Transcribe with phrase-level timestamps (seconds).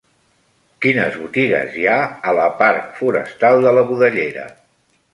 [0.85, 1.99] Quines botigues hi ha
[2.31, 4.53] a la parc Forestal de la Budellera?